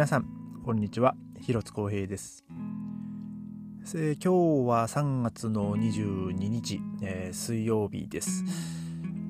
[0.00, 0.24] 皆さん
[0.64, 1.14] こんにちは。
[1.42, 2.42] 広津光平です、
[3.94, 8.42] えー、今日は3月の22日、えー、水曜日です、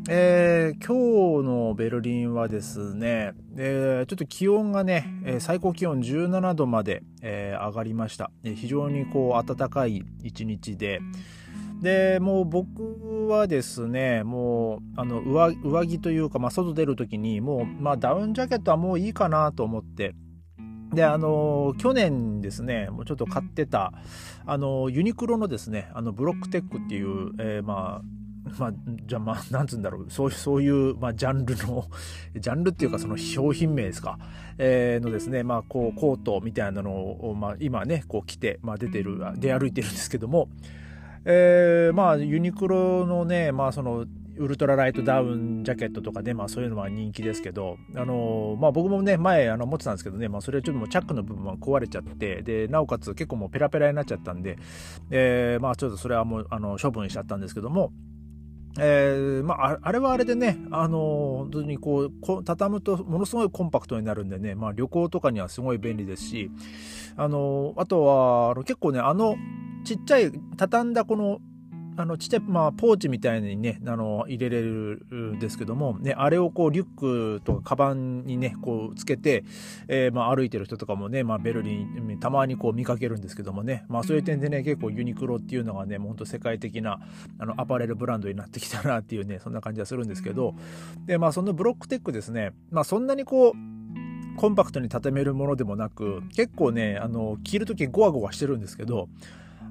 [0.08, 11.00] えー、今日のベルリンはですね、えー、ちょっと気温がね、え、最高気温17度まで、えー、上がりました、え、非常にこう暖かい一日で。
[11.82, 20.14] でもう僕はですねもうあの上上着というか、まあ、外出る時にもう、まあ、ダウンジャケットはもういいかなと思って
[20.92, 23.92] で、あの、去年ですね、もうちょっと買ってた、
[24.44, 28.20] あの、ユニクロのですね、あの、ブロックテックっていう、えー、まあ、
[28.58, 28.72] まあ、
[29.06, 31.86] じゃあまあ、なんつうんだろう、そうそういう、まあ、ジャンルの、
[32.34, 34.18] ジャンルっていうか、その商品名ですか、
[34.58, 40.48] えー、のですね、まあ、こう、コートみたいなのを、まあ、今ね、こう着て、まあ、出てる、出歩いてるんですけども、
[41.24, 44.06] えー、まあ、ユニクロのね、まあ、その、
[44.40, 54.56] ウルトラライトダウンジャケットとかで、まあそういうのは人気ですけど、あのまあ僕もね、前あの持ってたんですけどね、まあそれはちょっともうチャックの部分は壊れちゃって、で、なおかつ結構もうペラペラになっちゃったんで、
[55.10, 57.92] えー、まあちょっとそれはもうあの処分しちゃったんですけども、
[58.78, 66.50] えー、まあ、あれはあれでね、あのー、本当にこう、こ畳むとものすごいコンパクトになるんでね、まあ、旅行とかにはすごい便利ですし、
[67.16, 69.36] あのー、あとは、あの結構ね、あの、
[69.84, 71.40] ちっちゃい畳んだこの
[72.00, 79.44] あのちっちゃい、まあ、ポーチみたいにねあの入れれるんですけども、ね、あれをこうリュックとかカバンにねこうつけて、
[79.88, 87.00] えー、まあ、歩いてる人とかもね、まあ、ベルリンたまにこう見かけるんですけどもね、まあ、そういう点でね結構ユニクロっていうのがねもうほんと世界的な
[87.38, 90.54] あのアパレルブランドになってきたなっていうねそんな感じはするんですけど
[91.06, 93.52] で、まあ、そのブロックテックですね、まあ、そんなにこう
[94.36, 99.08] コンパクトに畳めるものでもなく結構ねあの着る時ゴワゴワしてるんですけど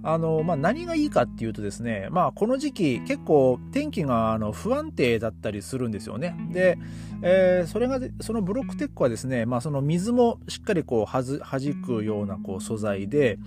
[0.03, 6.35] あの、まあ、何がいいかっていうとですね、まあ、この時期結構天気があの不安定だったりするんですよね。
[6.51, 6.77] で、
[7.21, 13.39] えー、それが、そのブロックテックはですね、まあ、その水もしっかりこうはず弾くようなこう素材で、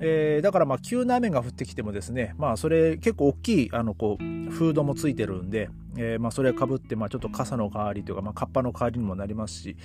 [0.00, 9.76] えー、だからまあ急な雨が降ってきてもですね、まあ、それ結構大きいあのこうフードもついてるんで、えー、まあそれかぶってまあちょっと傘の代わりというか、まあ、カッパの代わりにもなりますし、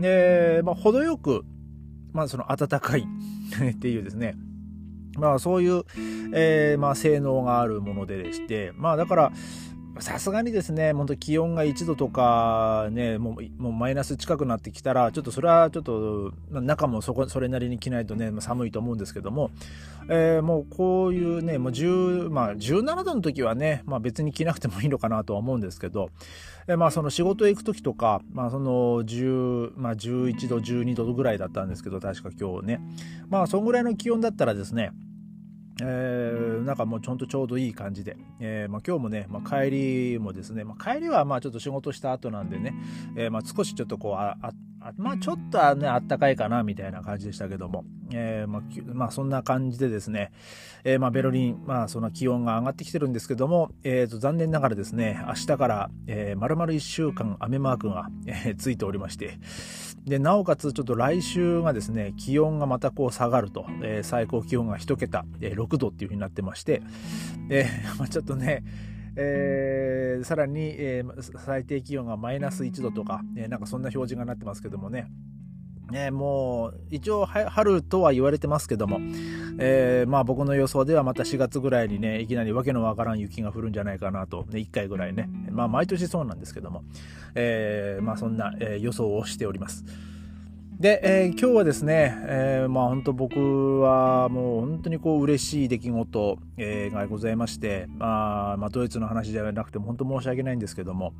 [0.00, 1.44] でまあ、程よく、
[2.12, 3.06] まあ、その暖かい
[3.72, 4.36] っていうですね、
[5.16, 5.84] まあそういう、
[6.34, 9.32] えー、まあ性能があるものでして、まあだから、
[10.00, 19.50] さすがにですね、本当気温が1度とかね、もうもうマイナス近くなってきたら、ちょっとそれはちょっと、中もそこそれなりに着ないとね、寒いと思うんですけども、
[20.08, 26.10] えー、もうこういうね、もう10、まあ17度の時はね、まあ別に着なくてもいいのかなとは思うんですけど、
[26.68, 32.80] えー、まあその仕事へ行く時とか、まあその10、まあ11度、12度ぐらいだったんですけど、確か今日ね。
[33.30, 34.92] まあそんぐらいの気温だったらですね、
[35.82, 42.74] えー、なんかもうちょんとちょうどいい感じで、えーまあ、今日もね、まあ、帰りもですね、まあ、帰りはまあちょっと仕事した後なんでね、
[43.16, 44.52] えーまあ、少しちょっとこうああ
[44.96, 48.62] まあちょっとね、あったかいかな、みたいな感じでしたけども、えー、まあ、
[48.94, 50.30] まあ、そんな感じでですね、
[50.84, 59.38] えー、まあベルリン、まあその気温が上がってきてるんですけども、えー、と残念ながらですね、明日から、えー、丸々1週間雨マークが、えー、ついておりまして、
[60.06, 66.80] で、なおかつちょっと来週がですね、気温がまたこう下がると、えー、最高気温が1桁、えー、6度っていうふうになってまして、
[67.50, 68.62] えー、 まあちょっとね、
[69.16, 75.10] えー、さらに、えー、最低気温がマイナス1度とか、えー、なんかそんな表示がなってますけどもね、
[75.90, 78.98] ね、もう、一応、春とは言われてますけども、
[79.58, 86.82] えー、まあ僕の予想ではまた4月ぐらいにね、いきなりわけのわからん雪が降るんじゃないかなと、ね、1回ぐらいね、まあ毎年そうなんですけども、
[87.34, 89.84] えー、まあそんな、えー、予想をしております。
[90.78, 101.14] で、えー、今日はですね、えー、まあ本当僕はもう本当にこう嬉しい出来事、えー、がございまして、まあ、まあドイツの話じゃなくても本当申し訳ないんですけども、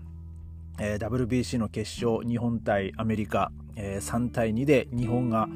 [0.78, 5.48] えー、WBC の決勝、日本対アメリカ、えー、3対2で日本が、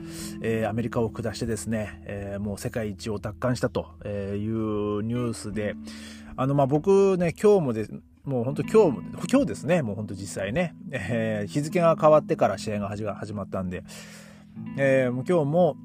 [0.42, 5.74] えー、アメリカを下してですね、えー、もう世界一を奪還したというニュースで、
[6.36, 7.88] あの、まあ、僕ね、今日もで
[8.24, 9.00] もう本当今日、
[9.30, 13.82] 今日ですね、もう本当実際ね、えー、日付が変わってから試合が始まったんで、
[14.76, 15.76] えー、もう今日も、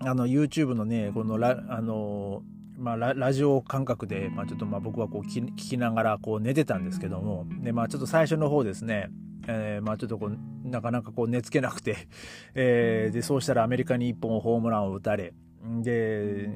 [0.00, 2.42] あの、YouTube のね、このラ、あの、
[2.78, 9.10] まあラ、ラジオ感覚で、まあ、ちょっとまあ僕はこう聞きながらこう寝てたんですけども、で、まあちょっと最初の方ですね、
[9.48, 12.08] えー、まあちょっとこう、なかなかこう寝つけなくて、
[12.54, 15.34] えー、で、そうしたらアメリカに1本ホームランを打たれ、
[15.82, 16.48] で、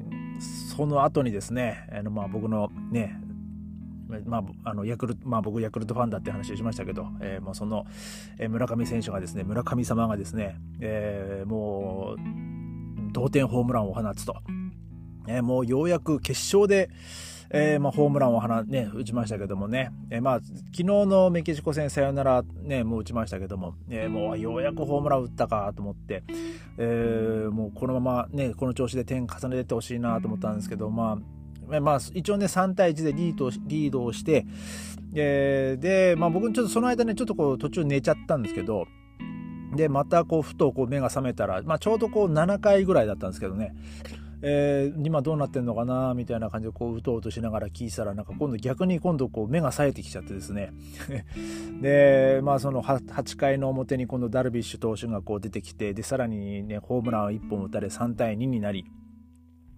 [0.75, 3.19] その後にですね、あのまあ僕のね、
[4.25, 7.85] まあ、あのヤクルまあ、僕ヤクルトファンだって話をしましたけど、えー、もうその、
[8.37, 14.35] えー、村上選手がですね村上様がですね、えー、もう同点ホームランを放つと、
[15.27, 16.89] えー、もうようやく決勝で、
[17.55, 26.23] えー、まあ、ホームランを放、ね、打ちましたけどもね、えー、まあ、昨日のメキシコ戦サヨナラ、ね、もう打ちましたけども、えー、もうようやくホームラン打ったかと思って、
[26.79, 31.19] えー、もうこのままね、この調子で点重ねてってほしいなと思ったんですけど、ま
[31.69, 34.47] あ、まあ、一応ね、3対1でリードリードをして、
[35.15, 38.87] えー、で、まあ僕ちょっとその間ね、ちょっとこう途中寝ちゃったんですけど、
[39.75, 43.75] で、またこう、ふとこう目が覚めたら、まあちょうどこう7回ぐらいだったんですけどね、
[44.45, 50.73] えー、今どうなってんのかなみたいな感じでこううとうとしながら聞いたらなんか今度逆に今度こう目が冴えてきちゃってですね。
[51.81, 58.85] でまあその 8, 回の表に今度ダルビッシュ投手がこう出てきてでさらにねホームランを1本打たれ3対2になり。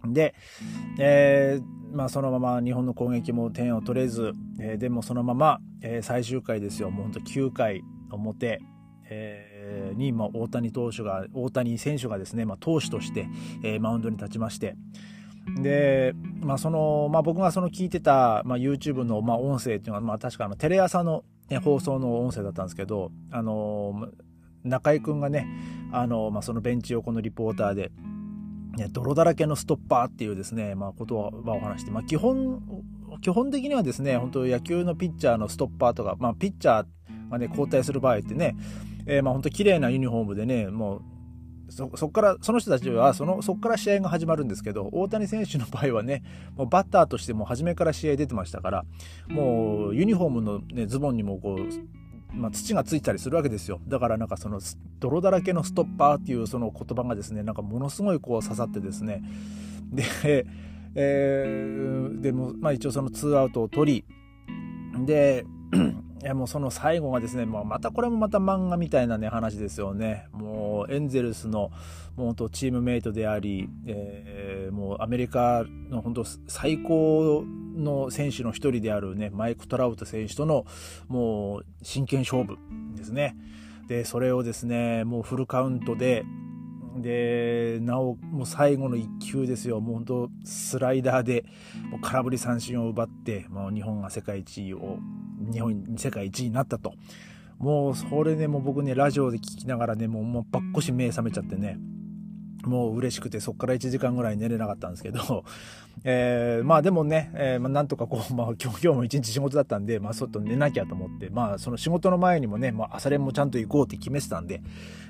[0.07, 0.35] で、
[1.00, 6.91] えー、まあ、そのまま日本の攻撃も点を取れず、えー、でもそのまま、えー、最終回ですよ。
[6.91, 8.59] もうほんと9回表、
[9.10, 13.28] えー、に、まあ、大谷投手が大谷選手がですね、まあ、投手として、
[13.63, 14.75] えー、マウンドに立ちまして。
[15.62, 24.07] で、まあそのまあ、僕がその聞いてた、まあ、YouTube の、まあ、音声っていうのは、まあ、確かあのテレ朝の、ね、放送の音声だったんですけど、あの
[24.63, 25.48] 中居君がね
[25.92, 27.92] あの、まあ、そのベンチ横のリポーターで
[28.75, 32.62] ね、泥だらけのストッパーっていうですね、まあ、ことはお話して、まあ、基本、
[33.22, 36.86] 基本的にはですね、本当野球のピッチャーのストッパーとか、まあ、ピッチャー
[37.36, 38.56] がね、交代する場合ってね、
[39.06, 41.02] えー、まあ、本当綺麗なユニフォームでね、もう、
[41.70, 46.22] そこからその人たちはそのそこから試合が始まるんですけど大谷選手の場合はね
[46.56, 48.86] もうバッターとしても初めから試合出てましたから
[49.28, 52.06] もうユニフォームの、ね、ズボンにもこう
[52.36, 53.80] まあ、土がついたりするわけですよ。
[53.88, 54.60] だからなんかその
[55.00, 59.24] 泥だらけのストッパーっていうその言葉がですねなんかものすごいこう刺さってですね。
[59.90, 60.04] で、
[60.96, 64.06] えー、でもまあ一応そのツーアウトを取
[64.98, 65.46] りで
[66.25, 70.25] いやもうその最後がですね、もうまたこれもまた漫画みたいなね話ですよね。
[70.31, 71.69] もうエンゼルスの
[72.16, 77.44] もうチームメイトであり、えー、もうアメリカの本当最高
[77.77, 80.66] の選手の一人であるね、マイク・トラウト選手との
[81.07, 82.57] もう真剣勝負
[82.95, 83.38] ですね。
[83.88, 86.25] で、それをですね、もうフルカウントで、
[87.01, 89.81] で、なお、もう最後の1球ですよ。
[89.81, 91.45] もう本当スライダーで、
[91.89, 95.00] もう空振り三振を奪って、もう日本が世界一を、
[95.51, 96.94] 日本、世界一になったと。
[97.57, 101.77] もう、それねもう僕ね、ラジオで聞きながらね、もう、もうばっこし目覚めちゃってね。
[102.65, 105.44] もう嬉しくてそこから1時間ぐらい寝れなかったんですけど、
[106.03, 114.62] えー、まあでもね、えー、まあ、なんとかこう、 まあ、今日今日も一日仕事だったんで、まあ、外寝なきゃと思って、まあ、その仕事の前にもね、まあ、朝練もちゃんと行こうって決めてたんで、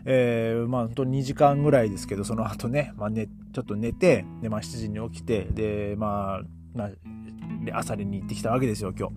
[0.05, 6.43] えー、まあ、本当2時間ぐらいですけど、その後ね、まあ、ね、ちょっと寝て、で、まあ、7時に起きて、で、まあ、
[6.75, 6.89] まあ、
[7.73, 9.15] 朝練に行ってきたわけですよ、今日。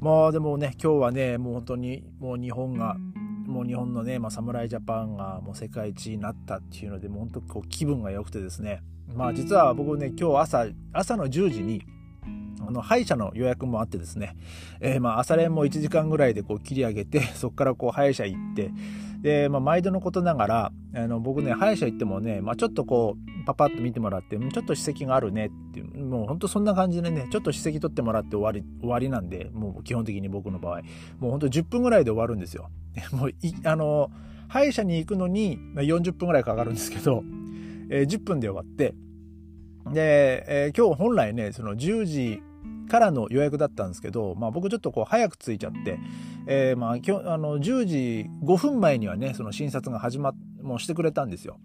[0.00, 2.96] まあ、でもね、今日はね、もう本当に、もう日本が、
[3.52, 8.82] もう日本のね、まあ、侍ジャパンがもう世界一になったっていうので、もう本当こう気分が良くてですね、
[9.14, 11.82] まあ実は僕ね、今日朝、朝の10時に、
[12.66, 14.36] あの歯医者の予約もあってですね、
[14.80, 18.70] えー、まあ朝練も1時間ぐらいでこう切り上げて、そこからこう歯医者行って、
[19.22, 30.80] で、まあ、毎度のことながら、あの僕ね、歯医者行ってもね、まあ、ちょっとこう、パパッと見てもらって、ちょっと歯石があるねっていう、もうほんとそんな感じでね、ちょっと歯石取ってもらって終わり、終わりなんで、もう基本的に僕の場合、
[31.20, 32.70] もうほんと10分ぐらいで終わるんですよ。
[33.12, 34.10] もうい、あの、
[34.48, 37.22] 歯医者に行くのに40分ぐらいかかるんですけど、
[37.90, 38.94] えー、10分で終わって、
[39.92, 42.42] で、えー、今日本来ね、その10時
[42.88, 45.98] からの予約だったんですけど、まあ、僕ちょっとこう早く着いちゃって、
[46.46, 51.58] えー、まあ今日あの10時5分前にはねその診察が始まっもうしてくれたんですよ。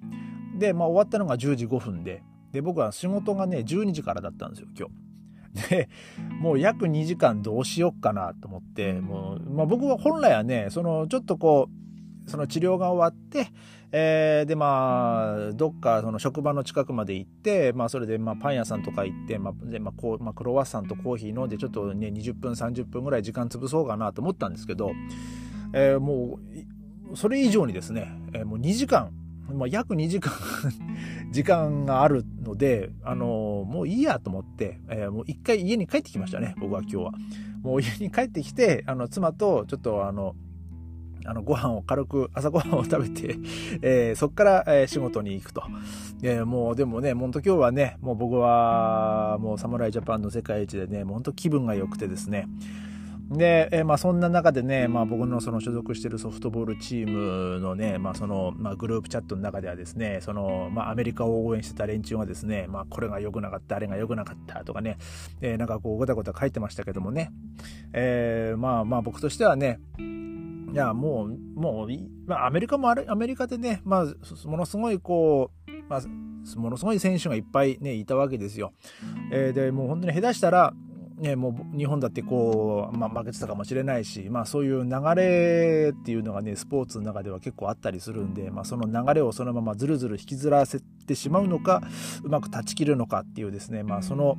[0.57, 5.69] で、まあ、終わったのが10時5分でで僕は仕事がね12時からだったんですよ今日。
[5.69, 5.89] で
[6.39, 11.69] もう約2時間どうしよっかなと思ってもう、まあ、僕は本来はねそのちょっとこ
[12.25, 13.51] うその治療が終わって
[13.91, 24.91] えー、でまあどっかその職場の近くまで行って、まあ、それでまあパン屋さんとか行って、まあでまあこうまあ、クロワッサンとコーヒー飲んでちょっとね20分30分ぐらい時間潰そうかなと思ったんですけど、
[25.73, 26.39] えー、も
[27.11, 29.11] うそれ以上にですね、えー、もう2時間
[29.53, 30.33] まあ、約2時間
[31.31, 37.11] 時間があるので、あのー、もういいやと思って、えー、もう一回家に帰ってきましたね、僕は今日は。
[37.61, 40.35] もう家に帰ってきて、あの、妻とちょっとあの、
[41.27, 43.37] あのご飯を軽く朝ごはんを食べて、
[43.81, 45.63] えー、そこから、えー、仕事に行くと、
[46.23, 52.47] えー、もうでもね本当今日はねもう僕はもう侍ジャパンの世界一でねもう本当気分が良くてですね。
[53.29, 64.97] で、えー、まあ、そんな中でね、まあ、僕のその所属してるソフトボールチームのね、まあ、その、まあ、グループチャットの中ではですね、その、まあ、アメリカを応援してた連中がですね、まあ、これが良くなかった、あれが良くなかったとかね、
[65.41, 67.31] えー、なんかこう、ごたごた書いてましたけどもね、
[67.91, 70.26] えー、まあまあ僕としてはね、い
[70.77, 71.89] や、もう、もう、
[72.25, 74.05] まあ、アメリカもあれ、アメリカでね、まあ、
[74.47, 76.01] ものすごい、こう、まあ、
[76.57, 78.73] ものすごい選手がいっぱいね、いたわけですよ。
[79.31, 80.73] えー、で、もう本当に下手したら、
[81.17, 91.81] ね、もう日本だってこう、まあ、負けてたかもしれないし、まあ、そういう流れっていうのがねスポーツの中では結構あったりするんで、まあ、その流れをそのままずるずる引きずらせてしまうのか
[92.23, 94.37] うまく断ち切るのかっていうですね、まあ、その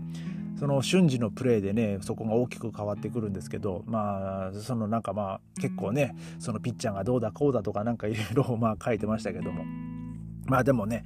[0.59, 9.65] その瞬時のプレーでねそこが大きく変わってくるんですけどまあそのなんかまあ結構ねそのピッチャーがどうだこうだとかなんかいろいろ まあ書いてましたけども。
[10.47, 11.05] まあでもね、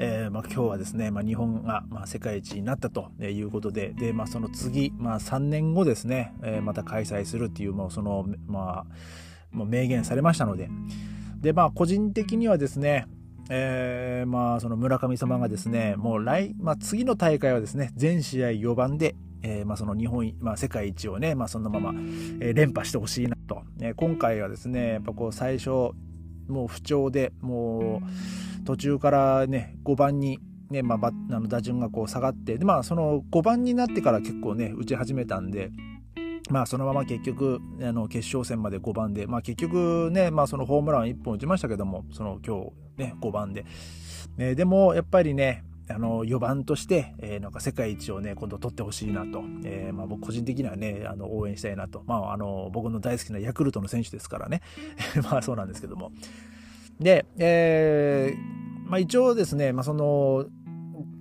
[0.00, 10.68] えー、まあ今日はですね、まあ、日本がまあ世界一になったということで、で、まあその次、まあ3年後ですね、えー、また開催するっていう、もうその、まあ、もう明言されましたので、
[11.40, 13.06] で、まあ個人的にはですね、
[13.50, 23.62] えー、まあその村上様がですね、もう来、まあ次の大会はですね、全試合4番で、えー、まあその日本、まあ世界一をね、まあそのまま、えー、連覇してほしいなと。
[23.80, 25.70] えー、今回はですね、やっぱこう最初、
[26.48, 30.38] もう不調で、もう、途中からね5番に
[30.70, 35.70] ね、まあ、あの打順がこう下がってで、まあ、その5番になってから結構ね打ち始めたんで。
[36.48, 43.64] まあそのまま結局あの決勝戦まで5番で、まあ、結局ね、まあ、そのホームラン1本打ちましたけどもその今日ね5番で、
[44.38, 54.60] えー、でもやっぱりねあの4番として、えー、なんか世界一をね今度取ってほしいなと、えーまあ、僕個人的にはねあの応援したいなと、まあ、あの僕の大好きなヤクルトの選手ですからね。
[55.24, 56.12] まあそうなんですけども。
[57.00, 60.44] で、えーまあ、一応ですね、まあ、その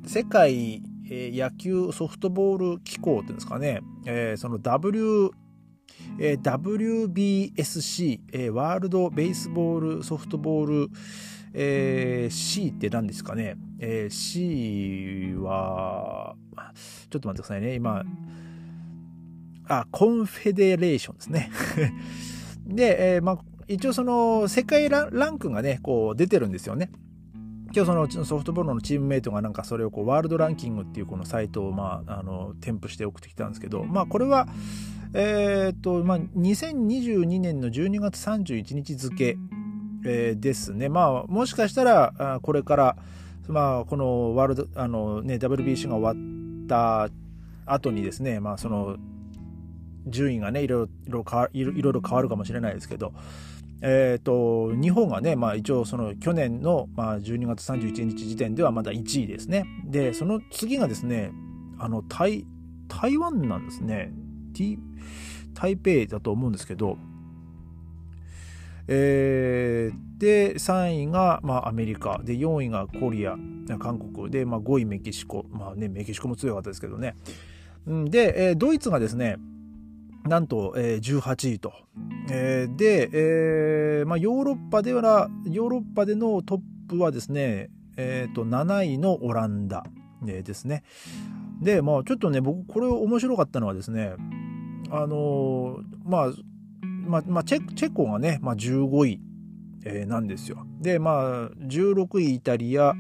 [0.06, 5.32] 世界野球ソフトボール機構っていうんですかね、えー、その W
[6.18, 10.90] WBSC、えー、 World Baseball Softball、
[11.54, 16.36] えー、C って何ですかね、えー、C は
[17.10, 17.76] ちょっと待ってくださいね。
[17.76, 18.04] 今
[19.68, 21.52] あ Confederation ですね。
[22.66, 26.90] で、えーまあ、一応その世界ランクがねこう出てるんですよね。
[27.72, 34.48] 今日そのソフトボールのチームメイトがなんかそれをこうワールドランキングっていうこのサイトをまああの添付して送ってきたんですけどまあこれは
[35.14, 39.38] えっとまあ2022年の12月31日付、
[40.06, 42.98] えー、ですねまあもしかしたらこれから
[43.48, 47.10] まあこのワールドあのね WBC が終わった
[47.66, 48.98] 後にですねまあその
[50.08, 53.14] 順位がねいろいろいろいろ変わるかもしれないですけど
[53.82, 59.66] えーと、日本がね、まあ、一応その去年の、まあ、12月31日時点ではまだ1位ですね。
[59.86, 61.32] でその次がですね
[61.78, 62.46] あの台
[62.90, 64.12] 台湾なんですね。
[65.54, 66.98] 台北だと思うんですけど、
[68.92, 72.20] えー、で3位が、まあ、アメリカ。
[72.24, 73.36] で4位がコリア。
[73.78, 74.32] 韓国。
[74.32, 75.46] で、まあ、5位メキシコ。
[75.52, 77.16] まあねメキシコも強かったですけどね。
[77.86, 79.38] で、えー、ドイツがですね
[80.26, 81.74] なんと、えー、18位と。
[82.32, 89.84] えー、で、えーまあ、ヨーロッパでは、ヨーロッパでのトップはですね、えー、と7位のオランダ、
[90.28, 90.84] えー、ですね。
[91.62, 94.14] で、まあ、ちょっとね、僕、これ面白かったのはですね、
[94.92, 96.32] あの、まあ、
[97.10, 99.20] まあ、まあ、チェチェコがね、まあ、15位、
[99.86, 100.66] えー、なんですよ。
[100.80, 102.94] で、まあ、16位イタリア、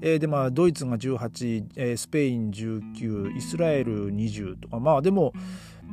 [0.00, 5.32] えー、で、まあ、ドイツが18位、えー、スペイン19、イスラエル20とか、まあ、でも、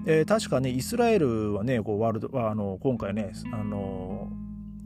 [0.06, 4.30] えー、確かねイスラエルはねこうワールドあの今回ねあの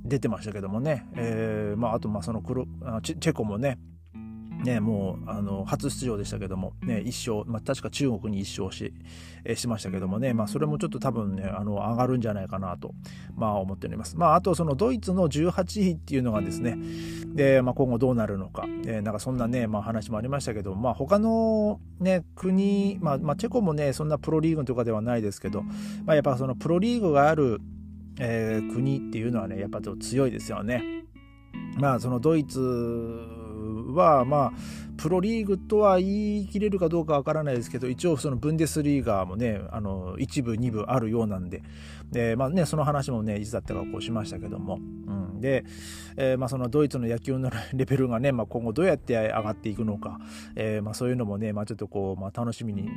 [0.05, 2.67] 出てましたけどもね、えーまあ、あとまあそのクロ
[3.03, 3.77] チェコもね
[4.63, 8.93] ね、もうあの初出場でしたけども、ね、1勝、まあ、確か中国に1勝し
[9.45, 12.93] えしましたけどもね、まあ、それもちょっと多分ねあの上がるんじゃないかなと、
[13.35, 14.17] まあ、思っております。
[14.17, 16.77] まあ、あとそのドイツの18位っていうのがですね
[17.33, 25.63] で、まあ、今後どうなるのか、えー、なんかそんなね、まあ、話もありましたけど、まあ、他の、ね、国、まあまあ、チェコもねそんなプロリーグとかではないですけど、
[26.05, 27.61] まあ、やっぱそのプロリーグがある、
[28.19, 31.05] えー、国っていうのはねやっぱちょっと強いですよね。
[31.77, 33.38] まあそのドイツ
[33.93, 34.53] は、まあ、
[34.97, 41.61] プロリーグとは言い切れるかどうかわからないですけど、一応そのブンデスリーガーもね、あの、一部、二部あるようなんで、
[42.11, 45.39] で、まあね、その話もね、いつだったかこうしましたけども、うん。
[45.39, 45.63] で、
[46.17, 50.19] えー、まあそのドイツの野球のレベルがね、まあ今後どうやって上がっていくのか、
[50.55, 52.89] えー、まあそういうのもね、まあちょっとこう、まあ楽しみに、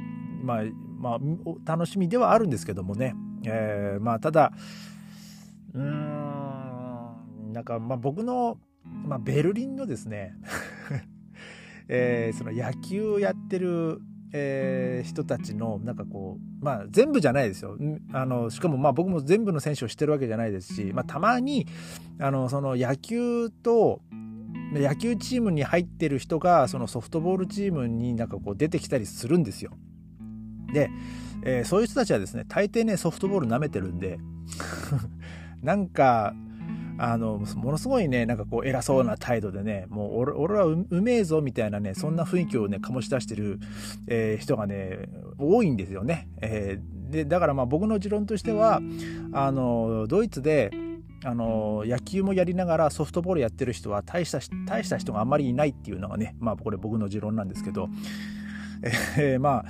[0.42, 0.62] まあ、
[0.99, 1.18] まあ、
[1.64, 4.52] 楽しみではあるんですけどもね、えー、まあただ、
[5.75, 10.34] うーん、なんかまあ僕のまあ、ベルリンのですね
[11.88, 14.00] えー、その野球やってる、
[14.32, 17.76] えー、人たちのなんかこうまあ全部じゃないですよ。
[18.12, 21.66] あのしかもまあ僕も全部の選手を知ってるわけじゃないですし、まあ、たまに
[22.18, 24.00] あのその野球と
[24.72, 29.72] 野球チームに入ってる人がそのソフトボールチームになんかこう出てきたりするんですよ。
[30.72, 30.90] で、
[31.44, 34.18] えー、そういう人たちはですね大抵ねソフトボール舐めてるんで
[35.62, 36.34] なんか
[36.99, 43.58] あの、ものすごいね、なんかこう偉そうな態度でね、もう俺俺はうめえぞみたいなね、そんな雰囲気をね、醸し出してる、
[44.06, 45.08] えー、人がね、
[45.38, 46.28] 多いんですよね。
[46.40, 48.80] えー、で、だからまあ僕の持論としては、
[49.32, 50.70] あの、ドイツで、
[51.25, 57.88] あの野球もやりながらソフトボールやってる人は大した大した人があんまりいないっていうのがねまあこれ僕の持論なんですけど、
[59.16, 59.64] えー、まあ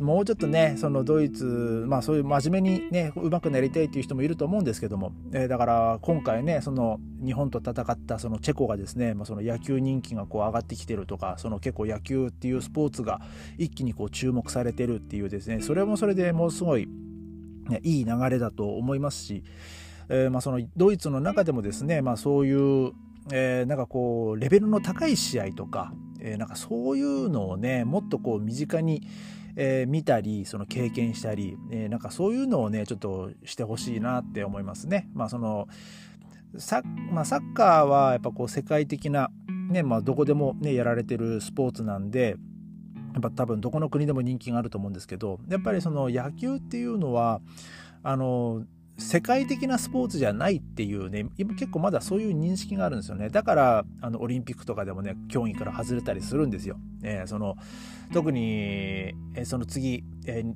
[0.00, 13.20] もうちょっとねそのドイツまあそういう真面目にねうまくなりたいっていう人もいると思うんですけども、えー、だから今回ねその日本と戦ったそのチェコがですね、まあ、その野球人気がこう上がってきてるとかその結構野球っていうスポーツが
[13.58, 15.60] 一気にこう注目されてるっていうですね。
[15.60, 16.88] それもそれでもうすごい、
[17.68, 19.44] ね、いい流れだと思いますし、
[20.08, 22.52] えー、まあそのドイツの中でもですね、まあ、そうい
[22.88, 22.92] う
[23.30, 29.02] えー、なんかこうレベルの高い試合とか、えー、なんかそういうのをねもっとこう身近に、
[29.56, 35.08] えー、見たりその経験したり、えー、なんかそういうのをねちょっとしてほしいなって思いますね。
[35.14, 35.68] まあその
[36.56, 39.30] サ,、まあ、サッカーはやっぱこう世界的な、
[39.70, 42.36] ねまあ、どこでも、ね、やられてるスポーツなんで
[43.14, 47.40] やっぱ多分どこの国でも人気があると思うんですけどやっぱりその野球っていうのは
[48.02, 48.64] あの
[48.98, 53.30] 世界的なスポーツじゃないっていうね今結構まだそういう認識があるんですよね。
[53.30, 57.56] だからあのオリンピックとかでもね競技から外れたりするんですよ、えー、その
[58.12, 60.54] 特に、え、その次、えー、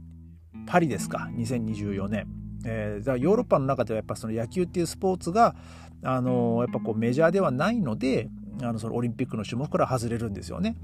[0.66, 2.26] パリですか？2024年、
[2.64, 5.54] えー、だからヨーロッパの中ではやっぱその野球っていうスポーツが
[6.02, 8.28] あのやっぱこうメジャーではないので
[8.62, 10.76] あのそのオリンピックの種目から外れるんですよね。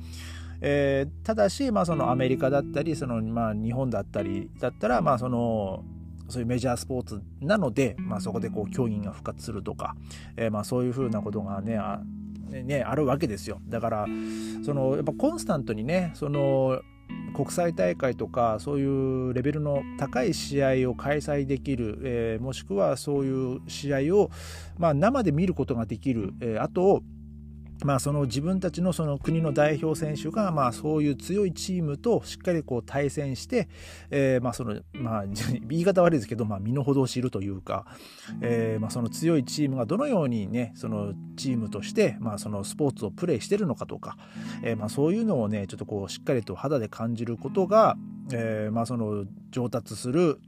[0.65, 5.85] えー、ただし、まあ、そのアメリカだったりその、まあ、日本だったりだったら、まあ、その
[6.33, 9.95] そういうメジャースポーツなので、まあ、そこでこう競技が復活するとか、
[10.37, 12.01] えー、まあそういうふうなことがねあ
[12.51, 13.61] ねあるわけですよ。
[13.69, 14.07] だから
[14.65, 16.81] そのやっぱコンスタントにねその
[17.35, 24.31] 国際大会とかそういうレベルの高い試合を開催できる、えー、もしくはそういう試合を、
[24.79, 27.03] まあ、生で見ることができる、えー、あと
[27.85, 33.69] まあ、その自分たちのその国の代表選手がまあそういう強いチームとしっかりこう対戦して、
[34.11, 35.27] えー、まあそのまあ
[35.69, 37.87] 言い方悪いですけど、まあ、身の程を知るというか、
[38.41, 44.17] えー、まあその強いチームがどのようにねそのチームとしてまあそのスポーツをプレーしているのかとか、
[44.63, 47.97] えー、まあそういうのをねちょっとこうしっかりと肌で感じることが、
[48.33, 50.39] えー、まあその上達する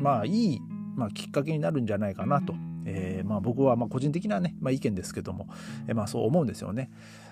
[0.00, 0.60] まあいい、
[0.96, 2.54] まあ、きっかけになるんじゃないかなと。
[2.88, 5.48] えー、まあ、僕はま個人的な、ね、まあ、意見ですけども、
[5.86, 6.90] えー、まあ、そう思うんですよね。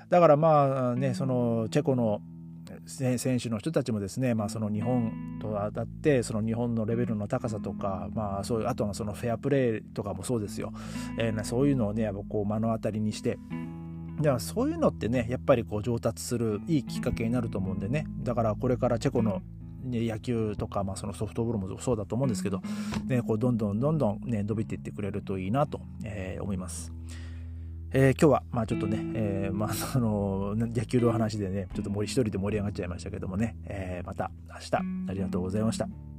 [0.09, 2.21] だからまあねそのチェコの
[2.87, 10.73] 選手の人たちもですね、まあ、その日本と当たってその日本のレベルの高さとか、まあ、そういうあとはそのフェアプレーとかもそうですよ、
[11.19, 13.39] えー、そういうのをねこう目の当たりにして。
[14.17, 18.07] だからそういうのってねやっぱりこう上達するいいきっかけになると思うんでね。
[18.23, 19.43] だからこれからチェコの
[19.87, 22.61] 野球とか、まあ、そのソフトボールもそうだと思うんですけど、
[23.07, 26.93] ね、こうどんどんどんどん、ね、伸びていってくれるといいなと、えー、思います。
[27.93, 34.77] えー、今日は、まあちょっとね、えー、まあその、 野球の話でね、ちょっと一人で盛り上がっちゃいましたけどもね、えー、また明日、
[35.09, 36.16] ありがとうございました。